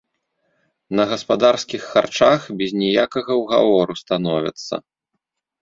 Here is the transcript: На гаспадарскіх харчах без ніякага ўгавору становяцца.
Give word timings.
На 0.99 1.03
гаспадарскіх 1.11 1.81
харчах 1.91 2.41
без 2.63 2.71
ніякага 2.83 3.31
ўгавору 3.41 3.93
становяцца. 4.03 4.73